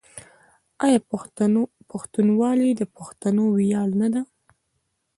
[0.85, 0.99] آیا
[1.91, 4.21] پښتونولي د پښتنو ویاړ نه ده؟